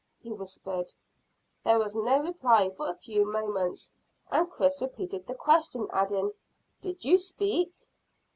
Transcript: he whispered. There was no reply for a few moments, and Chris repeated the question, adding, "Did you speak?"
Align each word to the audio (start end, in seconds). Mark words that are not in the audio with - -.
he 0.19 0.31
whispered. 0.31 0.91
There 1.63 1.77
was 1.77 1.93
no 1.93 2.17
reply 2.17 2.71
for 2.71 2.89
a 2.89 2.95
few 2.95 3.23
moments, 3.23 3.91
and 4.31 4.49
Chris 4.49 4.81
repeated 4.81 5.27
the 5.27 5.35
question, 5.35 5.87
adding, 5.93 6.31
"Did 6.81 7.05
you 7.05 7.19
speak?" 7.19 7.71